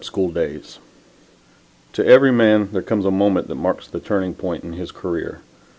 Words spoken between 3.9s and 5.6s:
turning point of his career.